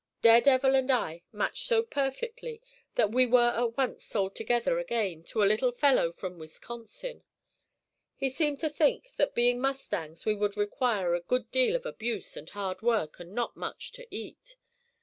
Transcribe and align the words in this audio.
"Daredevil 0.23 0.73
and 0.73 0.89
I 0.89 1.21
match 1.31 1.67
so 1.67 1.83
perfectly 1.83 2.59
that 2.95 3.11
we 3.11 3.27
were 3.27 3.51
at 3.55 3.77
once 3.77 4.03
sold 4.03 4.33
together 4.35 4.79
again 4.79 5.23
to 5.25 5.43
a 5.43 5.45
little 5.45 5.71
fellow 5.71 6.11
from 6.11 6.39
Wisconsin. 6.39 7.23
He 8.15 8.27
seemed 8.27 8.59
to 8.61 8.69
think 8.71 9.11
that 9.17 9.35
being 9.35 9.61
mustangs 9.61 10.25
we 10.25 10.33
would 10.33 10.57
require 10.57 11.13
a 11.13 11.21
good 11.21 11.51
deal 11.51 11.75
of 11.75 11.85
abuse 11.85 12.35
and 12.35 12.49
hard 12.49 12.81
work 12.81 13.19
and 13.19 13.33
not 13.35 13.55
much 13.55 13.91
to 13.91 14.07
eat. 14.09 14.55